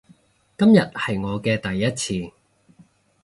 [0.57, 2.33] 今次係我嘅第一次